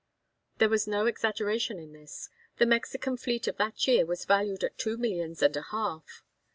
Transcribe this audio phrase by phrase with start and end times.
[0.57, 4.79] There was no exaggeration in this; the Mexican fleet of that year was valued at
[4.79, 6.23] two millions and a half.